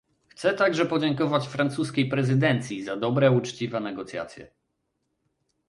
[0.27, 4.47] Chcę także podziękować francuskiej prezydencji za dobre, uczciwe negocjacje